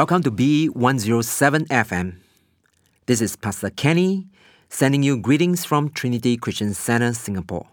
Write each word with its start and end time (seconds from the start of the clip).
Welcome 0.00 0.22
to 0.22 0.30
B107 0.30 1.66
FM. 1.68 2.16
This 3.04 3.20
is 3.20 3.36
Pastor 3.36 3.68
Kenny 3.68 4.28
sending 4.70 5.02
you 5.02 5.18
greetings 5.18 5.66
from 5.66 5.90
Trinity 5.90 6.38
Christian 6.38 6.72
Center, 6.72 7.12
Singapore. 7.12 7.66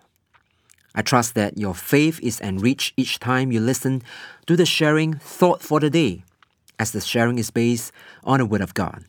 I 0.94 1.04
trust 1.04 1.36
that 1.36 1.58
your 1.58 1.74
faith 1.74 2.20
is 2.22 2.42
enriched 2.42 2.96
each 2.98 3.20
time 3.20 3.54
you 3.54 3.62
listen 3.62 4.02
to 4.46 4.58
the 4.58 4.66
sharing 4.66 5.14
thought 5.14 5.62
for 5.62 5.80
the 5.80 5.90
day, 5.90 6.26
as 6.78 6.92
the 6.92 7.00
sharing 7.00 7.40
is 7.40 7.50
based 7.50 7.94
on 8.26 8.40
the 8.40 8.46
Word 8.46 8.60
of 8.60 8.74
God. 8.74 9.06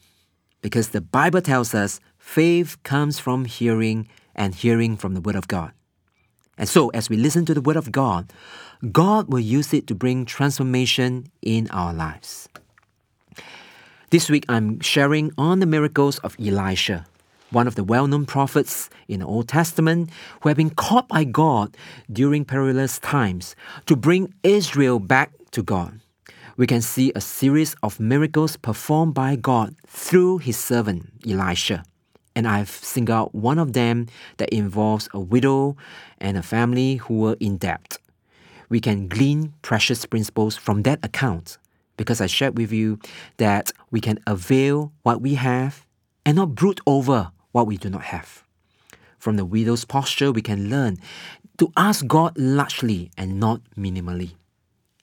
Because 0.62 0.91
the 0.91 1.00
Bible 1.00 1.41
tells 1.41 1.74
us 1.74 1.98
faith 2.19 2.80
comes 2.84 3.19
from 3.19 3.46
hearing 3.46 4.06
and 4.36 4.55
hearing 4.55 4.96
from 4.96 5.14
the 5.14 5.20
Word 5.20 5.34
of 5.34 5.48
God. 5.48 5.72
And 6.56 6.69
so, 6.69 6.91
as 6.91 7.10
we 7.10 7.16
listen 7.16 7.44
to 7.46 7.55
the 7.55 7.62
Word 7.62 7.77
of 7.77 7.91
God, 7.91 8.32
God 8.92 9.27
will 9.28 9.41
use 9.41 9.74
it 9.74 9.89
to 9.89 9.96
bring 9.96 10.24
transformation 10.24 11.33
in 11.42 11.69
our 11.72 11.92
lives. 11.92 12.48
This 14.11 14.31
week, 14.31 14.47
I'm 14.48 14.81
sharing 14.81 15.33
on 15.37 15.61
the 15.61 15.67
miracles 15.67 16.19
of 16.20 16.34
Elisha, 16.41 17.05
one 17.51 17.67
of 17.67 17.75
the 17.75 17.84
well 17.84 18.06
known 18.06 18.25
prophets 18.25 18.89
in 19.06 19.20
the 19.20 19.27
Old 19.27 19.48
Testament 19.48 20.09
who 20.41 20.48
have 20.48 20.56
been 20.56 20.70
called 20.70 21.09
by 21.09 21.25
God 21.25 21.77
during 22.11 22.47
perilous 22.47 22.98
times 23.01 23.55
to 23.84 23.97
bring 23.97 24.33
Israel 24.42 24.98
back 24.98 25.33
to 25.51 25.62
God. 25.62 26.01
We 26.56 26.67
can 26.67 26.81
see 26.81 27.12
a 27.14 27.20
series 27.20 27.77
of 27.83 28.01
miracles 28.01 28.56
performed 28.56 29.12
by 29.12 29.36
God 29.36 29.75
through 29.86 30.39
his 30.39 30.56
servant 30.56 31.12
Elisha. 31.29 31.84
And 32.34 32.48
I've 32.48 32.70
singled 32.70 33.14
out 33.14 33.34
one 33.34 33.59
of 33.59 33.75
them 33.75 34.06
that 34.39 34.48
involves 34.48 35.11
a 35.12 35.20
widow 35.20 35.77
and 36.17 36.39
a 36.39 36.42
family 36.42 36.97
who 36.97 37.19
were 37.19 37.36
in 37.41 37.59
debt. 37.59 37.98
We 38.70 38.81
can 38.81 39.09
glean 39.09 39.53
precious 39.61 40.06
principles 40.06 40.56
from 40.56 40.84
that 40.84 41.05
account 41.05 41.59
because 41.98 42.22
I 42.22 42.27
shared 42.27 42.56
with 42.56 42.72
you 42.72 42.98
that 43.36 43.72
we 43.91 44.00
can 44.00 44.18
avail 44.27 44.92
what 45.02 45.20
we 45.20 45.34
have 45.34 45.84
and 46.24 46.36
not 46.36 46.55
brood 46.55 46.80
over 46.86 47.30
what 47.52 47.66
we 47.66 47.77
do 47.77 47.90
not 47.90 48.05
have. 48.05 48.44
From 49.18 49.36
the 49.36 49.44
widow's 49.44 49.84
posture, 49.84 50.32
we 50.32 50.40
can 50.40 50.70
learn 50.70 50.96
to 51.58 51.70
ask 51.77 52.06
God 52.06 52.38
largely 52.38 53.10
and 53.18 53.38
not 53.38 53.60
minimally. 53.77 54.32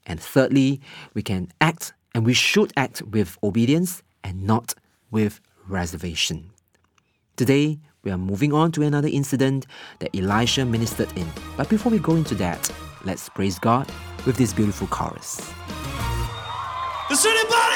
And 0.08 0.20
thirdly, 0.20 0.82
we 1.14 1.22
can 1.22 1.52
act 1.62 1.94
and 2.16 2.26
we 2.26 2.34
should 2.34 2.72
act 2.78 3.02
with 3.04 3.38
obedience 3.44 4.02
and 4.24 4.44
not 4.44 4.74
with 5.12 5.42
reservation. 5.68 6.52
Today, 7.36 7.80
we 8.04 8.12
are 8.12 8.18
moving 8.18 8.54
on 8.54 8.72
to 8.74 8.84
another 8.84 9.10
incident 9.10 9.66
that 10.00 10.16
Elisha 10.16 10.64
ministered 10.64 11.12
in. 11.18 11.28
But 11.58 11.68
before 11.68 11.92
we 11.92 12.00
go 12.00 12.16
into 12.16 12.36
that, 12.36 12.72
let's 13.04 13.28
praise 13.28 13.60
God 13.60 13.92
with 14.26 14.38
this 14.38 14.54
beautiful 14.54 14.88
chorus. 14.88 15.42
Is 17.12 17.20
city 17.20 17.38
on 17.38 17.75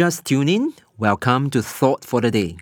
just 0.00 0.24
tuned 0.24 0.48
in, 0.48 0.72
welcome 0.96 1.50
to 1.50 1.62
Thought 1.62 2.06
for 2.06 2.22
the 2.22 2.30
Day. 2.30 2.56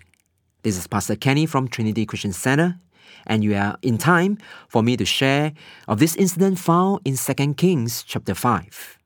This 0.63 0.77
is 0.77 0.87
Pastor 0.87 1.15
Kenny 1.15 1.45
from 1.45 1.69
Trinity 1.69 2.05
Christian 2.05 2.33
Center, 2.33 2.77
and 3.25 3.45
you 3.45 3.55
are 3.55 3.77
in 3.81 3.97
time 3.97 4.37
for 4.67 4.83
me 4.83 4.97
to 4.97 5.05
share 5.05 5.53
of 5.87 5.99
this 5.99 6.17
incident 6.17 6.59
found 6.59 6.99
in 7.05 7.15
2 7.15 7.53
Kings 7.53 8.03
chapter 8.03 8.35
5. 8.35 8.97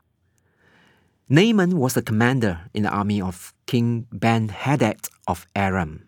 Naaman 1.30 1.78
was 1.78 1.94
the 1.94 2.02
commander 2.02 2.62
in 2.74 2.82
the 2.82 2.90
army 2.90 3.22
of 3.22 3.54
King 3.68 4.08
Ben 4.12 4.48
Hadad 4.50 5.10
of 5.28 5.46
Aram. 5.56 6.08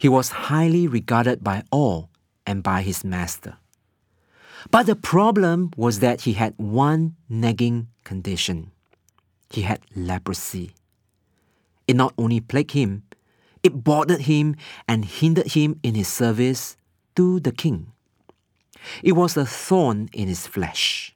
He 0.00 0.08
was 0.08 0.30
highly 0.50 0.88
regarded 0.88 1.44
by 1.44 1.62
all 1.70 2.10
and 2.44 2.60
by 2.60 2.82
his 2.82 3.04
master. 3.04 3.56
But 4.72 4.86
the 4.86 4.96
problem 4.96 5.70
was 5.76 6.00
that 6.00 6.22
he 6.22 6.32
had 6.32 6.54
one 6.56 7.14
nagging 7.28 7.86
condition 8.02 8.72
he 9.50 9.62
had 9.62 9.80
leprosy. 9.94 10.72
It 11.90 11.96
not 11.96 12.14
only 12.16 12.38
plagued 12.38 12.70
him, 12.70 13.02
it 13.64 13.82
bothered 13.82 14.20
him 14.20 14.54
and 14.86 15.04
hindered 15.04 15.54
him 15.54 15.80
in 15.82 15.96
his 15.96 16.06
service 16.06 16.76
to 17.16 17.40
the 17.40 17.50
king. 17.50 17.90
It 19.02 19.14
was 19.14 19.36
a 19.36 19.44
thorn 19.44 20.08
in 20.12 20.28
his 20.28 20.46
flesh. 20.46 21.12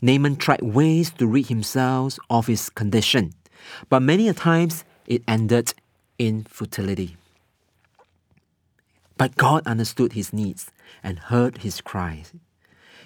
Naaman 0.00 0.36
tried 0.36 0.62
ways 0.62 1.10
to 1.18 1.26
rid 1.26 1.48
himself 1.48 2.16
of 2.30 2.46
his 2.46 2.70
condition, 2.70 3.32
but 3.88 4.02
many 4.02 4.28
a 4.28 4.34
times 4.34 4.84
it 5.08 5.24
ended 5.26 5.74
in 6.16 6.44
futility. 6.44 7.16
But 9.18 9.34
God 9.34 9.66
understood 9.66 10.12
his 10.12 10.32
needs 10.32 10.70
and 11.02 11.18
heard 11.18 11.58
his 11.66 11.80
cries. 11.80 12.32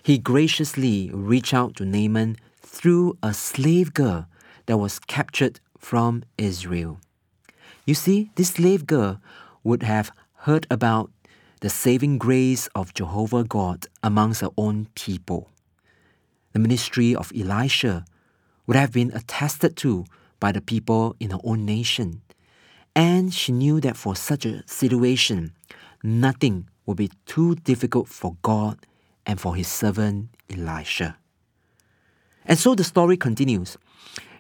He 0.02 0.18
graciously 0.18 1.08
reached 1.10 1.54
out 1.54 1.74
to 1.76 1.86
Naaman 1.86 2.36
through 2.60 3.16
a 3.22 3.32
slave 3.32 3.94
girl 3.94 4.26
that 4.66 4.76
was 4.76 4.98
captured 4.98 5.58
from 5.84 6.24
Israel. 6.38 6.98
You 7.84 7.94
see, 7.94 8.30
this 8.36 8.52
slave 8.52 8.86
girl 8.86 9.20
would 9.62 9.82
have 9.82 10.10
heard 10.48 10.66
about 10.70 11.10
the 11.60 11.68
saving 11.68 12.16
grace 12.16 12.68
of 12.74 12.94
Jehovah 12.94 13.44
God 13.44 13.86
amongst 14.02 14.40
her 14.40 14.48
own 14.56 14.88
people. 14.94 15.50
The 16.52 16.58
ministry 16.58 17.14
of 17.14 17.32
Elisha 17.38 18.06
would 18.66 18.76
have 18.76 18.92
been 18.92 19.12
attested 19.12 19.76
to 19.78 20.06
by 20.40 20.52
the 20.52 20.62
people 20.62 21.16
in 21.20 21.30
her 21.30 21.44
own 21.44 21.66
nation. 21.66 22.22
And 22.96 23.34
she 23.34 23.52
knew 23.52 23.80
that 23.80 23.96
for 23.96 24.16
such 24.16 24.46
a 24.46 24.66
situation, 24.66 25.52
nothing 26.02 26.68
would 26.86 26.96
be 26.96 27.10
too 27.26 27.56
difficult 27.56 28.08
for 28.08 28.36
God 28.40 28.86
and 29.26 29.38
for 29.38 29.54
his 29.54 29.68
servant 29.68 30.30
Elisha. 30.48 31.18
And 32.46 32.58
so 32.58 32.74
the 32.74 32.84
story 32.84 33.16
continues. 33.16 33.76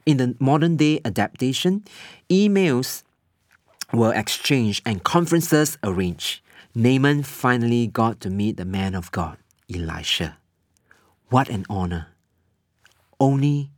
In 0.06 0.18
the 0.18 0.36
modern 0.38 0.76
day 0.76 1.00
adaptation, 1.04 1.84
emails 2.28 3.02
were 3.92 4.12
exchanged 4.12 4.82
and 4.84 5.02
conferences 5.02 5.78
arranged. 5.82 6.40
Naaman 6.74 7.22
finally 7.22 7.86
got 7.86 8.20
to 8.20 8.30
meet 8.30 8.56
the 8.56 8.64
man 8.64 8.94
of 8.94 9.10
God, 9.12 9.38
Elisha. 9.72 10.38
What 11.30 11.48
an 11.48 11.64
honor! 11.70 12.08
Only 13.18 13.70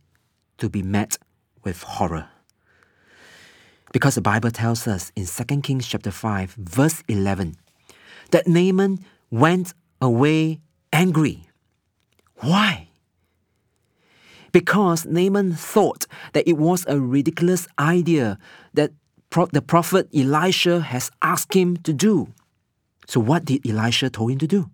to 0.57 0.67
be 0.67 0.81
met 0.81 1.17
with 1.63 1.83
horror. 1.83 2.29
Because 3.93 4.15
the 4.15 4.21
Bible 4.21 4.51
tells 4.51 4.87
us 4.87 5.11
in 5.15 5.25
2 5.25 5.61
Kings 5.61 5.87
chapter 5.87 6.11
5, 6.11 6.55
verse 6.57 7.03
11, 7.07 7.55
that 8.31 8.47
Naaman 8.47 9.05
went 9.31 9.73
away 10.01 10.59
angry. 10.91 11.47
Why? 12.37 12.89
Because 14.57 15.05
Naaman 15.05 15.53
thought 15.53 16.07
that 16.33 16.47
it 16.47 16.57
was 16.57 16.83
a 16.87 16.99
ridiculous 16.99 17.67
idea 17.77 18.39
that 18.73 18.89
pro- 19.29 19.45
the 19.45 19.61
prophet 19.61 20.09
Elisha 20.11 20.79
has 20.79 21.11
asked 21.21 21.53
him 21.53 21.77
to 21.85 21.93
do. 21.93 22.33
So, 23.05 23.19
what 23.19 23.45
did 23.45 23.69
Elisha 23.69 24.09
told 24.09 24.31
him 24.31 24.39
to 24.39 24.47
do? 24.47 24.71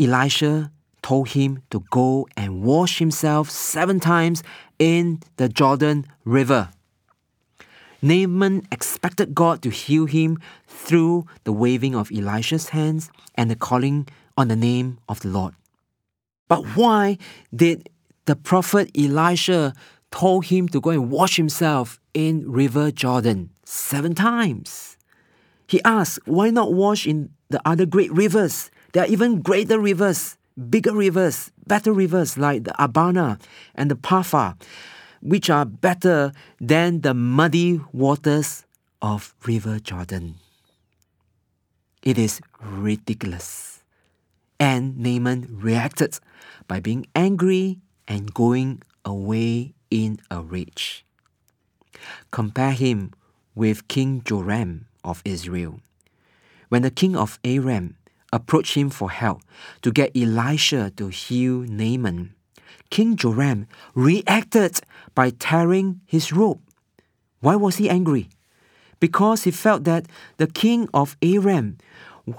Elisha 0.00 0.72
told 1.02 1.28
him 1.36 1.60
to 1.68 1.84
go 1.90 2.26
and 2.34 2.62
wash 2.62 2.98
himself 2.98 3.50
seven 3.50 4.00
times 4.00 4.42
in 4.78 5.20
the 5.36 5.50
Jordan 5.50 6.06
River. 6.24 6.70
Naaman 8.00 8.66
expected 8.72 9.34
God 9.34 9.60
to 9.60 9.68
heal 9.68 10.06
him 10.06 10.38
through 10.66 11.26
the 11.44 11.52
waving 11.52 11.94
of 11.94 12.10
Elisha's 12.10 12.70
hands 12.70 13.10
and 13.34 13.50
the 13.50 13.56
calling 13.56 14.08
on 14.34 14.48
the 14.48 14.56
name 14.56 14.96
of 15.10 15.20
the 15.20 15.28
Lord. 15.28 15.52
But 16.48 16.64
why 16.74 17.18
did 17.54 17.90
the 18.28 18.36
prophet 18.36 18.90
Elisha 18.94 19.72
told 20.10 20.44
him 20.44 20.68
to 20.68 20.80
go 20.80 20.90
and 20.90 21.10
wash 21.10 21.36
himself 21.36 21.98
in 22.12 22.44
River 22.44 22.90
Jordan 22.90 23.48
seven 23.64 24.14
times? 24.14 24.98
He 25.66 25.80
asked, 25.82 26.20
why 26.26 26.50
not 26.50 26.74
wash 26.74 27.06
in 27.06 27.30
the 27.48 27.60
other 27.64 27.86
great 27.86 28.12
rivers? 28.12 28.70
There 28.92 29.02
are 29.02 29.06
even 29.08 29.40
greater 29.40 29.80
rivers, 29.80 30.36
bigger 30.68 30.92
rivers, 30.92 31.50
better 31.66 31.92
rivers 31.92 32.36
like 32.36 32.64
the 32.64 32.74
Abana 32.82 33.38
and 33.74 33.90
the 33.90 33.96
Pharpar 33.96 34.56
which 35.20 35.50
are 35.50 35.64
better 35.64 36.32
than 36.60 37.00
the 37.00 37.14
muddy 37.14 37.80
waters 37.92 38.64
of 39.02 39.34
River 39.46 39.78
Jordan. 39.78 40.36
It 42.02 42.18
is 42.18 42.40
ridiculous. 42.60 43.82
And 44.60 44.98
Naaman 44.98 45.58
reacted 45.60 46.18
by 46.66 46.80
being 46.80 47.06
angry 47.14 47.78
and 48.08 48.32
going 48.32 48.82
away 49.04 49.74
in 49.90 50.18
a 50.30 50.40
rage. 50.40 51.04
Compare 52.30 52.72
him 52.72 53.12
with 53.54 53.86
King 53.88 54.22
Joram 54.24 54.86
of 55.04 55.22
Israel. 55.24 55.80
When 56.68 56.82
the 56.82 56.90
king 56.90 57.16
of 57.16 57.38
Aram 57.44 57.96
approached 58.32 58.74
him 58.74 58.90
for 58.90 59.10
help 59.10 59.42
to 59.82 59.92
get 59.92 60.16
Elisha 60.16 60.90
to 60.96 61.08
heal 61.08 61.60
Naaman, 61.60 62.34
King 62.90 63.16
Joram 63.16 63.66
reacted 63.94 64.80
by 65.14 65.30
tearing 65.30 66.00
his 66.06 66.32
robe. 66.32 66.60
Why 67.40 67.56
was 67.56 67.76
he 67.76 67.88
angry? 67.88 68.28
Because 69.00 69.44
he 69.44 69.50
felt 69.50 69.84
that 69.84 70.06
the 70.38 70.46
king 70.46 70.88
of 70.92 71.16
Aram 71.22 71.78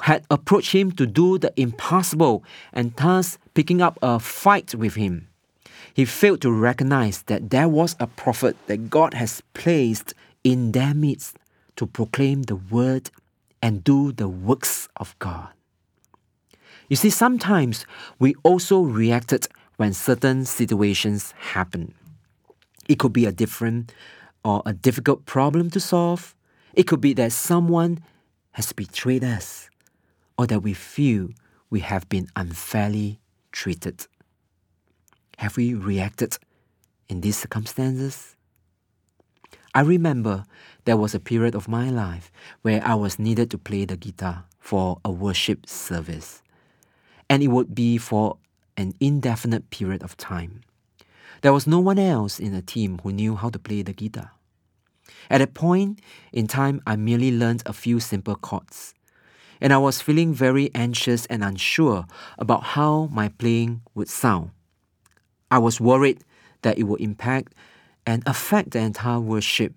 had 0.02 0.26
approached 0.30 0.74
him 0.74 0.92
to 0.94 1.06
do 1.06 1.38
the 1.38 1.54
impossible 1.56 2.44
and 2.74 2.94
thus 2.96 3.38
picking 3.54 3.82
up 3.82 3.98
a 4.02 4.20
fight 4.20 4.76
with 4.76 4.96
him. 4.96 5.29
He 6.00 6.06
failed 6.06 6.40
to 6.44 6.52
recognize 6.54 7.24
that 7.24 7.50
there 7.50 7.68
was 7.68 7.98
a 8.00 8.08
prophet 8.08 8.56
that 8.68 8.90
God 8.90 9.14
has 9.16 9.42
placed 9.54 10.14
in 10.46 10.72
their 10.72 10.94
midst 10.94 11.36
to 11.76 11.86
proclaim 11.86 12.44
the 12.44 12.56
word 12.56 13.12
and 13.62 13.84
do 13.84 14.14
the 14.14 14.30
works 14.30 14.88
of 14.96 15.14
God. 15.20 15.50
You 16.88 16.96
see, 16.96 17.10
sometimes 17.10 17.86
we 18.18 18.34
also 18.44 18.80
reacted 18.80 19.50
when 19.76 19.92
certain 19.92 20.46
situations 20.46 21.34
happen. 21.38 21.94
It 22.88 22.98
could 22.98 23.12
be 23.12 23.26
a 23.26 23.34
different 23.34 23.92
or 24.46 24.64
a 24.66 24.72
difficult 24.72 25.26
problem 25.26 25.70
to 25.72 25.82
solve. 25.82 26.34
It 26.74 26.88
could 26.88 27.02
be 27.02 27.12
that 27.16 27.34
someone 27.34 28.00
has 28.52 28.72
betrayed 28.72 29.26
us 29.26 29.70
or 30.38 30.48
that 30.48 30.62
we 30.62 30.74
feel 30.74 31.32
we 31.70 31.82
have 31.82 32.08
been 32.08 32.30
unfairly 32.38 33.20
treated. 33.52 34.08
Have 35.40 35.56
we 35.56 35.74
reacted 35.74 36.38
in 37.08 37.22
these 37.22 37.38
circumstances? 37.38 38.36
I 39.74 39.80
remember 39.80 40.44
there 40.84 40.98
was 40.98 41.16
a 41.16 41.20
period 41.22 41.56
of 41.56 41.70
my 41.70 41.90
life 41.90 42.30
where 42.62 42.84
I 42.84 42.96
was 42.96 43.18
needed 43.18 43.50
to 43.52 43.58
play 43.58 43.86
the 43.86 43.96
guitar 43.96 44.44
for 44.60 45.00
a 45.06 45.10
worship 45.10 45.66
service. 45.66 46.44
And 47.30 47.42
it 47.42 47.48
would 47.48 47.74
be 47.74 47.98
for 47.98 48.36
an 48.76 48.96
indefinite 49.00 49.70
period 49.70 50.04
of 50.04 50.18
time. 50.18 50.60
There 51.42 51.54
was 51.54 51.66
no 51.66 51.80
one 51.80 52.00
else 52.00 52.38
in 52.42 52.52
the 52.52 52.62
team 52.62 53.00
who 53.02 53.14
knew 53.14 53.38
how 53.38 53.50
to 53.50 53.60
play 53.60 53.82
the 53.82 53.94
guitar. 53.94 54.32
At 55.30 55.38
that 55.38 55.54
point 55.54 56.02
in 56.34 56.48
time, 56.48 56.82
I 56.86 56.98
merely 56.98 57.32
learned 57.32 57.64
a 57.66 57.72
few 57.72 58.02
simple 58.02 58.36
chords, 58.36 58.94
and 59.62 59.72
I 59.72 59.78
was 59.78 60.02
feeling 60.02 60.34
very 60.34 60.70
anxious 60.76 61.26
and 61.28 61.46
unsure 61.46 62.08
about 62.38 62.76
how 62.76 63.08
my 63.14 63.30
playing 63.30 63.84
would 63.96 64.10
sound. 64.10 64.52
I 65.52 65.58
was 65.58 65.82
worried 65.82 66.24
that 66.62 66.78
it 66.78 66.84
would 66.84 67.02
impact 67.02 67.54
and 68.06 68.24
affect 68.26 68.72
the 68.72 68.80
entire 68.80 69.20
worship. 69.20 69.74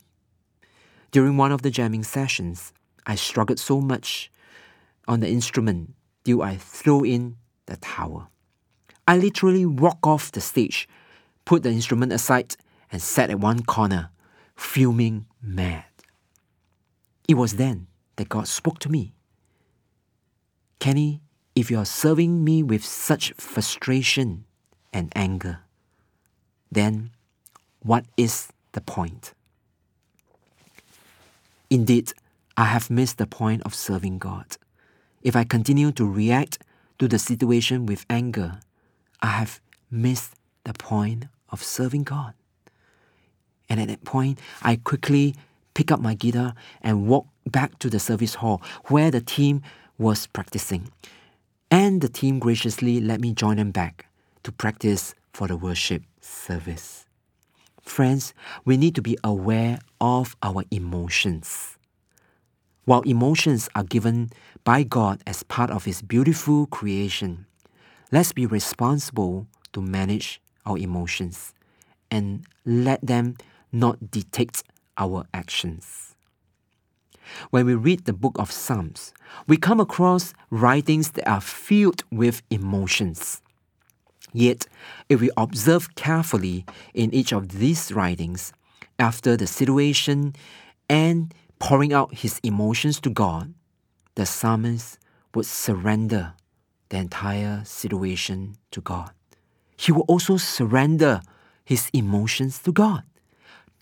During 1.11 1.37
one 1.37 1.53
of 1.53 1.63
the 1.63 1.71
jamming 1.71 2.05
sessions, 2.05 2.73
I 3.07 3.15
struggled 3.15 3.59
so 3.59 3.81
much 3.81 4.31
on 5.09 5.21
the 5.21 5.29
instrument 5.29 5.95
till 6.25 6.43
I 6.43 6.57
threw 6.57 7.05
in 7.05 7.37
the 7.67 7.77
towel. 7.77 8.31
I 9.07 9.17
literally 9.17 9.67
walked 9.67 10.07
off 10.07 10.33
the 10.33 10.41
stage, 10.41 10.89
put 11.45 11.63
the 11.63 11.71
instrument 11.71 12.13
aside, 12.13 12.57
and 12.91 13.03
sat 13.03 13.31
at 13.31 13.41
one 13.41 13.63
corner, 13.63 14.11
fuming 14.55 15.27
mad. 15.43 15.85
It 17.29 17.35
was 17.35 17.57
then 17.57 17.89
that 18.17 18.29
God 18.29 18.47
spoke 18.47 18.79
to 18.81 18.89
me. 18.89 19.15
Kenny, 20.79 21.23
if 21.55 21.71
you 21.71 21.79
are 21.79 21.85
serving 21.85 22.45
me 22.45 22.63
with 22.63 22.85
such 22.85 23.33
frustration 23.33 24.45
and 24.93 25.13
anger, 25.17 25.61
then 26.71 27.11
what 27.81 28.05
is 28.17 28.49
the 28.73 28.81
point. 28.81 29.35
Indeed, 31.71 32.13
I 32.57 32.65
have 32.67 32.91
missed 32.91 33.19
the 33.19 33.27
point 33.27 33.63
of 33.63 33.75
serving 33.75 34.19
God. 34.19 34.57
If 35.23 35.37
I 35.37 35.45
continue 35.45 35.93
to 35.93 36.05
react 36.05 36.59
to 36.99 37.09
the 37.09 37.19
situation 37.19 37.87
with 37.87 38.05
anger, 38.11 38.61
I 39.21 39.29
have 39.29 39.61
missed 39.91 40.35
the 40.65 40.75
point 40.75 41.27
of 41.49 41.63
serving 41.63 42.05
God. 42.05 42.35
And 43.69 43.81
at 43.81 43.89
that 43.89 44.05
point, 44.05 44.39
I 44.63 44.77
quickly 44.77 45.35
pick 45.75 45.91
up 45.91 46.01
my 46.01 46.15
guitar 46.15 46.55
and 46.83 47.07
walk 47.09 47.27
back 47.47 47.79
to 47.79 47.89
the 47.89 47.99
service 47.99 48.35
hall 48.37 48.61
where 48.87 49.11
the 49.11 49.21
team 49.21 49.63
was 49.97 50.27
practicing. 50.27 50.93
And 51.71 52.03
the 52.03 52.09
team 52.09 52.39
graciously 52.39 53.01
let 53.01 53.21
me 53.21 53.33
join 53.33 53.57
them 53.57 53.71
back 53.71 54.07
to 54.43 54.53
practice 54.53 55.15
for 55.33 55.49
the 55.49 55.57
worship 55.57 56.03
service. 56.21 57.07
Friends, 57.83 58.33
we 58.65 58.77
need 58.77 58.95
to 58.95 59.03
be 59.03 59.19
aware 59.25 59.79
of 60.01 60.37
our 60.43 60.65
emotions. 60.71 61.77
While 62.85 63.03
emotions 63.03 63.69
are 63.75 63.85
given 63.85 64.31
by 64.65 64.83
God 64.83 65.23
as 65.27 65.43
part 65.43 65.71
of 65.71 65.85
His 65.85 66.03
beautiful 66.03 66.67
creation, 66.67 67.47
let's 68.11 68.33
be 68.33 68.47
responsible 68.47 69.47
to 69.73 69.81
manage 69.81 70.41
our 70.67 70.79
emotions 70.79 71.55
and 72.11 72.45
let 72.65 73.05
them 73.05 73.37
not 73.73 74.11
dictate 74.11 74.63
our 74.99 75.27
actions. 75.33 76.15
When 77.51 77.67
we 77.67 77.75
read 77.75 78.05
the 78.05 78.13
book 78.13 78.37
of 78.39 78.53
Psalms, 78.53 79.15
we 79.47 79.57
come 79.57 79.81
across 79.81 80.35
writings 80.51 81.13
that 81.13 81.29
are 81.29 81.41
filled 81.41 82.05
with 82.11 82.43
emotions. 82.51 83.41
Yet, 84.33 84.67
if 85.09 85.21
we 85.21 85.31
observe 85.37 85.95
carefully 85.95 86.65
in 86.95 87.13
each 87.13 87.33
of 87.33 87.49
these 87.59 87.93
writings, 87.93 88.53
after 88.99 89.37
the 89.37 89.47
situation 89.47 90.35
and 90.89 91.35
pouring 91.59 91.93
out 91.93 92.15
his 92.15 92.41
emotions 92.43 93.01
to 93.01 93.11
God, 93.11 93.53
the 94.15 94.27
psalmist 94.27 94.99
would 95.35 95.47
surrender 95.47 96.35
the 96.89 96.99
entire 96.99 97.65
situation 97.65 98.57
to 98.71 98.81
God. 98.81 99.11
He 99.77 99.93
will 99.93 100.05
also 100.09 100.37
surrender 100.37 101.23
his 101.65 101.91
emotions 101.93 102.59
to 102.61 102.73
God, 102.73 103.03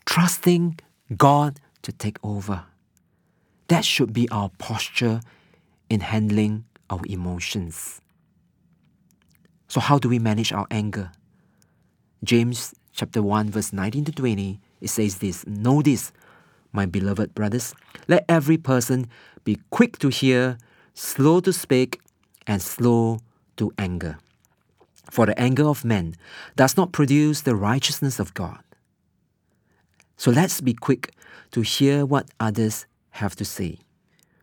trusting 0.05 0.79
God 1.17 1.59
to 1.81 1.91
take 1.91 2.17
over. 2.23 2.65
That 3.67 3.85
should 3.85 4.13
be 4.13 4.29
our 4.29 4.49
posture 4.57 5.21
in 5.89 5.99
handling 6.01 6.65
our 6.89 7.01
emotions. 7.05 8.00
So, 9.71 9.79
how 9.79 9.99
do 9.99 10.09
we 10.09 10.19
manage 10.19 10.51
our 10.51 10.67
anger? 10.69 11.13
James 12.25 12.75
chapter 12.91 13.23
1, 13.23 13.51
verse 13.51 13.71
19 13.71 14.03
to 14.03 14.11
20, 14.11 14.59
it 14.81 14.89
says 14.89 15.19
this 15.19 15.47
Know 15.47 15.81
this, 15.81 16.11
my 16.73 16.85
beloved 16.85 17.33
brothers, 17.33 17.73
let 18.09 18.25
every 18.27 18.57
person 18.57 19.07
be 19.45 19.59
quick 19.69 19.97
to 19.99 20.09
hear, 20.09 20.57
slow 20.93 21.39
to 21.39 21.53
speak, 21.53 22.01
and 22.45 22.61
slow 22.61 23.19
to 23.55 23.71
anger. 23.77 24.17
For 25.09 25.25
the 25.25 25.39
anger 25.39 25.69
of 25.69 25.85
men 25.85 26.15
does 26.57 26.75
not 26.75 26.91
produce 26.91 27.39
the 27.39 27.55
righteousness 27.55 28.19
of 28.19 28.33
God. 28.33 28.59
So 30.17 30.31
let's 30.31 30.59
be 30.59 30.73
quick 30.73 31.13
to 31.51 31.61
hear 31.61 32.05
what 32.05 32.27
others 32.41 32.87
have 33.11 33.37
to 33.37 33.45
say. 33.45 33.77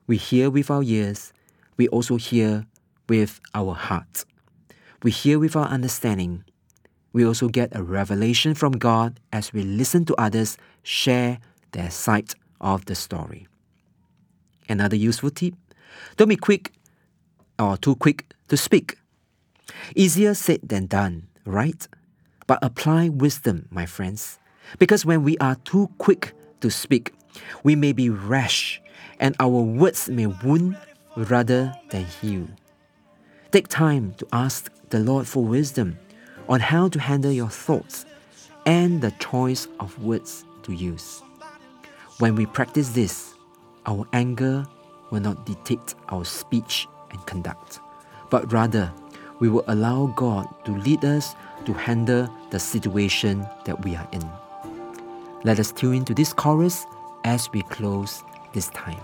We 0.07 0.17
hear 0.17 0.49
with 0.49 0.71
our 0.71 0.83
ears, 0.83 1.35
we 1.77 1.87
also 1.89 2.17
hear 2.17 2.65
with 3.11 3.41
our 3.53 3.75
hearts. 3.75 4.25
We 5.03 5.11
hear 5.11 5.39
with 5.39 5.55
our 5.55 5.67
understanding. 5.67 6.45
We 7.13 7.25
also 7.25 7.49
get 7.49 7.75
a 7.75 7.83
revelation 7.83 8.55
from 8.55 8.73
God 8.73 9.21
as 9.33 9.53
we 9.53 9.63
listen 9.63 10.05
to 10.07 10.15
others 10.17 10.59
share 10.83 11.39
their 11.73 11.91
side 11.91 12.35
of 12.61 12.87
the 12.87 12.95
story. 12.95 13.47
Another 14.69 14.97
useful 14.97 15.31
tip 15.31 15.55
don't 16.17 16.29
be 16.29 16.37
quick 16.37 16.73
or 17.59 17.77
too 17.77 17.95
quick 17.97 18.33
to 18.49 18.57
speak. 18.57 18.99
Easier 19.95 20.35
said 20.35 20.61
than 20.63 20.87
done, 20.87 21.29
right? 21.45 21.87
But 22.47 22.59
apply 22.63 23.09
wisdom, 23.09 23.69
my 23.71 23.87
friends. 23.87 24.39
Because 24.79 25.07
when 25.07 25.23
we 25.23 25.39
are 25.39 25.55
too 25.57 25.91
quick 25.99 26.33
to 26.61 26.71
speak, 26.71 27.13
we 27.63 27.77
may 27.77 27.93
be 27.93 28.11
rash 28.11 28.81
and 29.21 29.35
our 29.41 29.49
words 29.63 30.09
may 30.09 30.27
wound 30.27 30.77
rather 31.17 31.73
than 31.91 32.05
heal. 32.05 32.49
Take 33.51 33.69
time 33.69 34.15
to 34.19 34.27
ask 34.33 34.71
the 34.91 35.01
Lord 35.01 35.27
for 35.27 35.45
wisdom 35.45 35.99
on 36.49 36.61
how 36.61 36.89
to 36.89 37.01
handle 37.01 37.33
your 37.33 37.49
thoughts 37.49 38.07
and 38.67 39.01
the 39.01 39.11
choice 39.13 39.69
of 39.81 40.03
words 40.03 40.45
to 40.63 40.73
use. 40.73 41.23
When 42.19 42.35
we 42.35 42.47
practice 42.47 42.91
this, 42.91 43.35
our 43.87 44.07
anger 44.13 44.67
will 45.11 45.21
not 45.21 45.47
dictate 45.47 45.95
our 46.09 46.25
speech 46.25 46.87
and 47.11 47.25
conduct, 47.27 47.81
but 48.31 48.53
rather 48.53 48.93
we 49.41 49.49
will 49.49 49.65
allow 49.69 50.13
God 50.17 50.47
to 50.65 50.73
lead 50.73 51.05
us 51.05 51.35
to 51.65 51.73
handle 51.73 52.29
the 52.51 52.59
situation 52.59 53.47
that 53.65 53.85
we 53.85 53.95
are 53.95 54.09
in. 54.13 54.29
Let 55.45 55.61
us 55.61 55.71
tune 55.71 55.95
into 55.95 56.15
this 56.15 56.33
chorus 56.33 56.87
as 57.25 57.51
we 57.53 57.63
close 57.63 58.23
this 58.53 58.69
time. 58.71 59.01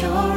주 0.00 0.29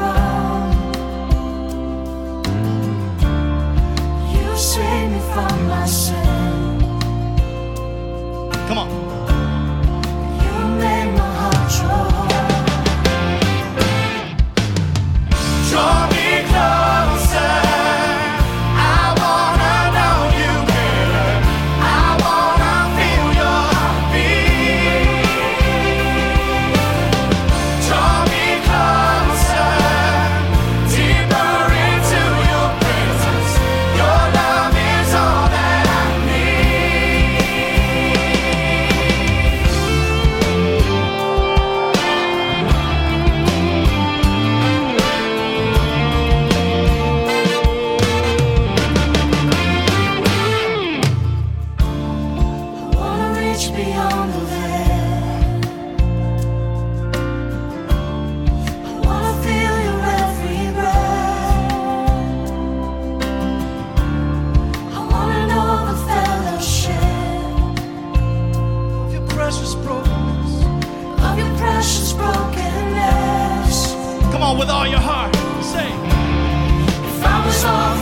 all 74.61 74.87
your 74.87 74.99
heart. 74.99 75.35
Say, 75.63 75.89
If 75.89 77.25
I 77.25 77.45
was 77.45 77.63
offered 77.65 77.92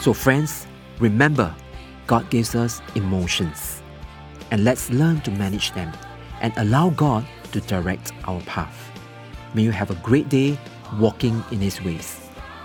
So, 0.00 0.14
friends, 0.14 0.66
remember, 0.98 1.54
God 2.06 2.30
gives 2.30 2.54
us 2.54 2.80
emotions. 2.94 3.82
And 4.50 4.64
let's 4.64 4.90
learn 4.90 5.20
to 5.20 5.30
manage 5.30 5.72
them 5.72 5.92
and 6.40 6.54
allow 6.56 6.88
God 6.90 7.26
to 7.52 7.60
direct 7.60 8.12
our 8.26 8.40
path. 8.42 8.90
May 9.52 9.62
you 9.62 9.72
have 9.72 9.90
a 9.90 9.96
great 9.96 10.30
day 10.30 10.58
walking 10.98 11.44
in 11.52 11.60
His 11.60 11.82
ways. 11.84 12.18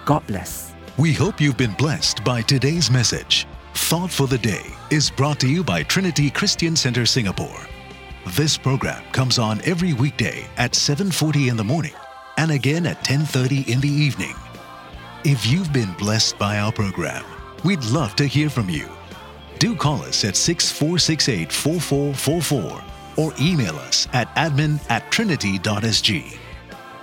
God 0.06 0.26
bless. 0.28 0.74
We 0.98 1.12
hope 1.12 1.42
you've 1.42 1.58
been 1.58 1.74
blessed 1.74 2.24
by 2.24 2.42
today's 2.42 2.90
message. 2.90 3.48
Thought 3.74 4.12
for 4.12 4.28
the 4.28 4.38
Day 4.38 4.66
is 4.90 5.12
brought 5.12 5.40
to 5.42 5.50
you 5.50 5.62
by 5.62 5.84
Trinity 5.84 6.30
Christian 6.30 6.76
Center 6.78 7.06
Singapore. 7.06 7.68
This 8.30 8.58
program 8.58 9.04
comes 9.12 9.38
on 9.38 9.62
every 9.66 9.92
weekday 9.92 10.48
at 10.56 10.74
7:40 10.74 11.50
in 11.50 11.58
the 11.58 11.64
morning 11.66 11.94
and 12.38 12.52
again 12.52 12.86
at 12.86 13.04
10:30 13.04 13.68
in 13.68 13.82
the 13.82 13.90
evening. 13.90 14.36
If 15.28 15.48
you've 15.48 15.74
been 15.74 15.92
blessed 15.94 16.38
by 16.38 16.60
our 16.60 16.72
program, 16.72 17.26
we'd 17.64 17.84
love 17.86 18.16
to 18.18 18.28
hear 18.28 18.48
from 18.48 18.70
you. 18.70 18.88
Do 19.58 19.76
call 19.76 20.04
us 20.04 20.24
at 20.24 20.36
6468-4444 20.36 22.84
or 23.18 23.34
email 23.42 23.76
us 23.78 24.08
at 24.14 24.28
admin 24.36 24.80
at 24.92 25.12
trinity.sg. 25.12 26.38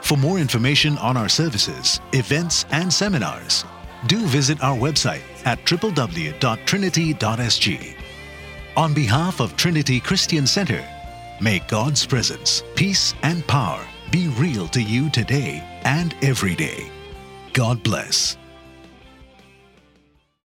For 0.03 0.17
more 0.17 0.39
information 0.39 0.97
on 0.99 1.17
our 1.17 1.29
services, 1.29 1.99
events, 2.13 2.65
and 2.71 2.93
seminars, 2.93 3.65
do 4.07 4.25
visit 4.27 4.63
our 4.63 4.77
website 4.77 5.23
at 5.45 5.59
www.trinity.sg. 5.65 7.97
On 8.77 8.95
behalf 8.95 9.41
of 9.41 9.57
Trinity 9.57 9.99
Christian 9.99 10.47
Center, 10.47 10.89
may 11.41 11.59
God's 11.67 12.07
presence, 12.07 12.63
peace, 12.77 13.15
and 13.25 13.45
power 13.49 13.85
be 14.13 14.29
real 14.29 14.69
to 14.69 14.81
you 14.81 15.11
today 15.11 15.61
and 15.83 16.15
every 16.23 16.55
day. 16.55 16.92
God 17.53 17.83
bless. 17.83 18.42